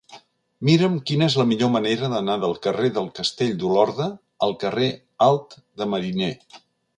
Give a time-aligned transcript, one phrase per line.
[0.67, 4.09] Mira'm quina és la millor manera d'anar del carrer del Castell d'Olorda
[4.49, 4.89] al carrer
[5.29, 6.33] Alt de Mariner.